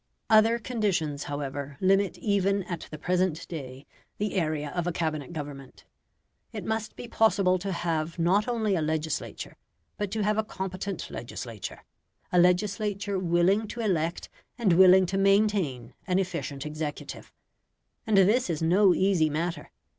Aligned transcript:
Other 0.31 0.57
conditions, 0.57 1.25
however, 1.25 1.77
limit 1.79 2.17
even 2.17 2.63
at 2.63 2.87
the 2.89 2.97
present 2.97 3.47
day 3.47 3.85
the 4.17 4.33
area 4.33 4.69
of 4.71 4.87
a 4.87 4.91
Cabinet 4.91 5.31
government. 5.31 5.85
It 6.51 6.65
must 6.65 6.95
be 6.95 7.07
possible 7.07 7.59
to 7.59 7.71
have 7.71 8.17
not 8.17 8.47
only 8.47 8.73
a 8.75 8.81
legislature, 8.81 9.55
but 9.97 10.09
to 10.09 10.23
have 10.23 10.39
a 10.39 10.43
competent 10.43 11.11
legislature 11.11 11.83
a 12.31 12.39
legislature 12.39 13.19
willing 13.19 13.67
to 13.67 13.79
elect 13.81 14.27
and 14.57 14.73
willing 14.73 15.05
to 15.05 15.19
maintain 15.19 15.93
an 16.07 16.17
efficient 16.17 16.65
executive. 16.65 17.31
And 18.07 18.17
this 18.17 18.49
is 18.49 18.59
no 18.63 18.95
easy 18.95 19.29
matter. 19.29 19.69